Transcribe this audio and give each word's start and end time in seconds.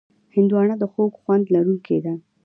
هندوانه 0.35 0.75
د 0.79 0.83
خوږ 0.91 1.11
خوند 1.21 1.45
لرونکې 1.53 1.97
ده. 2.05 2.13